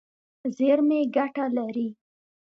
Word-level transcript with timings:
زیرمې 0.55 0.99
ګټه 1.15 1.45
لري. 1.57 1.87